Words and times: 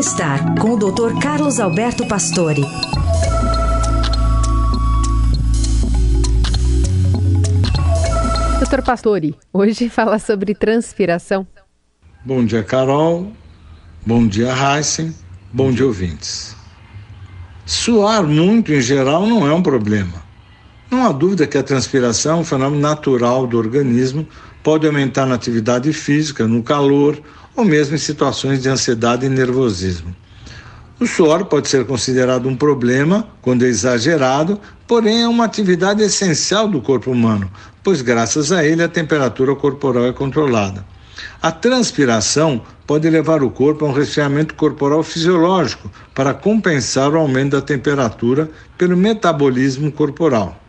Bem-estar 0.00 0.58
com 0.58 0.70
o 0.70 0.76
Dr. 0.78 1.20
Carlos 1.20 1.60
Alberto 1.60 2.08
Pastore. 2.08 2.62
Doutor 8.58 8.82
Pastore, 8.82 9.34
hoje 9.52 9.90
fala 9.90 10.18
sobre 10.18 10.54
transpiração. 10.54 11.46
Bom 12.24 12.42
dia, 12.46 12.62
Carol. 12.62 13.30
Bom 14.06 14.26
dia, 14.26 14.48
Heisen. 14.54 15.14
Bom 15.52 15.70
dia, 15.70 15.84
ouvintes. 15.84 16.56
Suar 17.66 18.22
muito 18.22 18.72
em 18.72 18.80
geral 18.80 19.26
não 19.26 19.46
é 19.46 19.52
um 19.52 19.62
problema. 19.62 20.29
Não 20.90 21.06
há 21.06 21.12
dúvida 21.12 21.46
que 21.46 21.56
a 21.56 21.62
transpiração 21.62 22.38
é 22.38 22.40
um 22.40 22.44
fenômeno 22.44 22.82
natural 22.82 23.46
do 23.46 23.56
organismo, 23.56 24.26
pode 24.60 24.88
aumentar 24.88 25.24
na 25.24 25.36
atividade 25.36 25.92
física, 25.92 26.48
no 26.48 26.64
calor 26.64 27.16
ou 27.54 27.64
mesmo 27.64 27.94
em 27.94 27.98
situações 27.98 28.60
de 28.60 28.68
ansiedade 28.68 29.24
e 29.24 29.28
nervosismo. 29.28 30.12
O 30.98 31.06
suor 31.06 31.44
pode 31.44 31.68
ser 31.68 31.86
considerado 31.86 32.48
um 32.48 32.56
problema 32.56 33.28
quando 33.40 33.64
é 33.64 33.68
exagerado, 33.68 34.60
porém 34.88 35.22
é 35.22 35.28
uma 35.28 35.44
atividade 35.44 36.02
essencial 36.02 36.66
do 36.66 36.82
corpo 36.82 37.12
humano, 37.12 37.48
pois 37.84 38.02
graças 38.02 38.50
a 38.50 38.64
ele 38.64 38.82
a 38.82 38.88
temperatura 38.88 39.54
corporal 39.54 40.06
é 40.06 40.12
controlada. 40.12 40.84
A 41.40 41.52
transpiração 41.52 42.62
pode 42.84 43.08
levar 43.08 43.44
o 43.44 43.50
corpo 43.50 43.84
a 43.84 43.88
um 43.88 43.92
resfriamento 43.92 44.56
corporal 44.56 45.04
fisiológico 45.04 45.88
para 46.16 46.34
compensar 46.34 47.12
o 47.12 47.18
aumento 47.18 47.52
da 47.52 47.62
temperatura 47.62 48.50
pelo 48.76 48.96
metabolismo 48.96 49.92
corporal. 49.92 50.60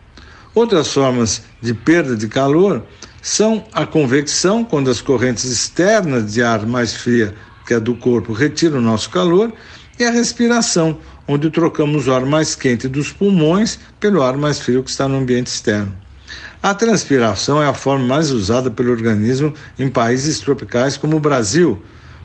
Outras 0.54 0.92
formas 0.92 1.44
de 1.62 1.74
perda 1.74 2.16
de 2.16 2.28
calor 2.28 2.84
são 3.22 3.64
a 3.72 3.86
convecção, 3.86 4.66
quando 4.66 4.90
as 4.90 5.00
correntes 5.00 5.46
externas 5.46 6.34
de 6.34 6.44
ar 6.44 6.66
mais 6.66 6.94
fria 6.94 7.34
que 7.66 7.74
a 7.74 7.80
do 7.80 7.96
corpo 7.96 8.34
retiram 8.34 8.80
o 8.80 8.82
nosso 8.82 9.10
calor, 9.10 9.54
e 9.98 10.04
a 10.04 10.12
respiração, 10.12 10.98
onde 11.28 11.50
trocamos 11.50 12.08
o 12.08 12.14
ar 12.14 12.26
mais 12.26 12.56
quente 12.56 12.88
dos 12.88 13.12
pulmões 13.12 13.80
pelo 14.00 14.24
ar 14.24 14.36
mais 14.36 14.60
frio 14.60 14.84
que 14.84 14.90
está 14.90 15.08
no 15.08 15.20
ambiente 15.20 15.48
externo. 15.48 15.96
A 16.62 16.74
transpiração 16.74 17.62
é 17.62 17.68
a 17.68 17.74
forma 17.74 18.06
mais 18.06 18.32
usada 18.32 18.70
pelo 18.70 18.92
organismo 18.92 19.54
em 19.80 19.90
países 19.90 20.40
tropicais 20.40 20.98
como 20.98 21.18
o 21.18 21.20
Brasil, 21.20 21.82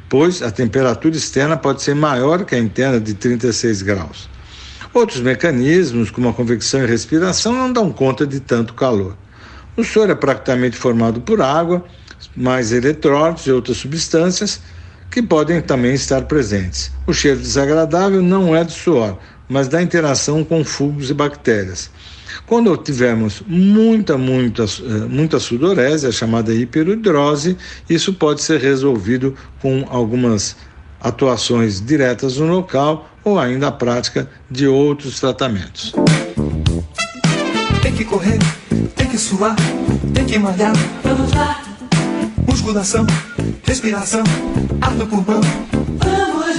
pois 0.09 0.43
a 0.43 0.51
temperatura 0.51 1.17
externa 1.17 1.57
pode 1.57 1.83
ser 1.83 1.95
maior 1.95 2.45
que 2.45 2.55
a 2.55 2.59
interna 2.59 2.99
de 2.99 3.15
36 3.15 3.83
graus. 3.83 4.29
Outros 4.97 5.21
mecanismos, 5.21 6.11
como 6.11 6.31
a 6.31 6.33
convecção 6.33 6.83
e 6.83 6.87
respiração, 6.87 7.53
não 7.53 7.71
dão 7.71 7.93
conta 7.93 8.27
de 8.27 8.41
tanto 8.41 8.73
calor. 8.73 9.15
O 9.77 9.85
soro 9.85 10.11
é 10.11 10.15
praticamente 10.15 10.75
formado 10.75 11.21
por 11.21 11.43
água, 11.43 11.85
mais 12.35 12.73
eletrólitos 12.73 13.47
e 13.47 13.53
outras 13.53 13.77
substâncias 13.77 14.59
que 15.11 15.23
podem 15.23 15.61
também 15.61 15.93
estar 15.93 16.23
presentes. 16.23 16.91
O 17.07 17.13
cheiro 17.13 17.39
desagradável 17.39 18.23
não 18.23 18.57
é 18.57 18.65
do 18.65 18.73
suor, 18.73 19.19
mas 19.47 19.69
da 19.69 19.83
interação 19.83 20.43
com 20.43 20.65
fungos 20.65 21.11
e 21.11 21.15
bactérias. 21.15 21.91
Quando 22.47 22.75
tivermos 22.79 23.43
muita, 23.47 24.17
muita, 24.17 24.63
eh, 24.63 25.09
muita 25.11 25.39
sudorese, 25.39 26.07
a 26.07 26.11
chamada 26.11 26.55
hiperidrose, 26.55 27.59
isso 27.87 28.15
pode 28.15 28.41
ser 28.41 28.61
resolvido 28.63 29.35
com 29.61 29.87
algumas 29.91 30.57
atuações 31.01 31.81
diretas 31.81 32.37
no 32.39 32.47
local 32.47 33.09
ou 33.25 33.39
ainda 33.39 33.69
a 33.69 33.73
prática 33.73 34.29
de 34.51 34.67
outros 34.67 35.21
tratamentos. 35.21 35.93
Tem 37.83 37.93
que 37.93 38.05
correr, 38.05 38.39
tem 38.95 39.09
que 39.09 39.19
suar, 39.19 39.57
tem 40.15 40.25
que 40.25 40.39
malhar. 40.39 40.73
Vamos 41.03 41.33
lá. 41.33 41.63
Musculação, 42.47 43.07
respiração, 43.65 44.23
ar 44.81 44.93
no 44.93 45.07
pulmão. 45.07 45.41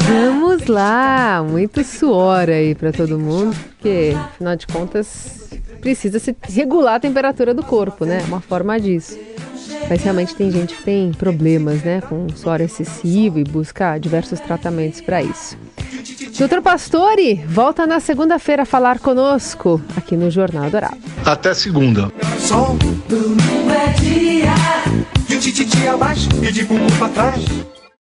Vamos 0.08 0.68
lá, 0.68 1.44
muito 1.48 1.84
suor 1.84 2.50
aí 2.50 2.74
para 2.74 2.92
todo 2.92 3.20
mundo, 3.20 3.56
porque 3.56 4.16
afinal 4.16 4.56
de 4.56 4.68
contas 4.68 5.48
precisa 5.78 6.20
se 6.20 6.36
regular 6.50 6.96
a 6.96 7.00
temperatura 7.00 7.54
do 7.54 7.64
corpo, 7.64 8.06
né? 8.06 8.24
Uma 8.28 8.42
forma 8.42 8.80
disso. 8.80 9.18
Mas 9.90 10.04
realmente 10.04 10.36
tem 10.36 10.52
gente 10.52 10.76
que 10.76 10.84
tem 10.84 11.12
problemas, 11.14 11.82
né, 11.84 12.02
com 12.02 12.28
suor 12.36 12.60
excessivo 12.62 13.40
e 13.40 13.44
busca 13.44 13.98
diversos 13.98 14.40
tratamentos 14.40 15.00
para 15.02 15.22
isso. 15.22 15.58
Doutor 16.38 16.62
Pastore, 16.62 17.44
volta 17.48 17.88
na 17.88 18.00
segunda-feira 18.00 18.64
a 18.64 18.66
falar 18.66 19.00
conosco 19.00 19.82
aqui 19.96 20.16
no 20.16 20.30
Jornal 20.30 20.70
Dourado. 20.70 20.98
Até 21.26 21.54
segunda. 21.54 22.12
Sol, 22.40 22.78
é 23.72 23.94
dia. 24.00 24.54
De 25.28 25.40
tititi 25.40 25.88
abaixo 25.88 26.30
e 26.44 26.52
de 26.52 26.64
bumbum 26.64 26.88
pra 26.98 27.10
trás. 27.10 27.44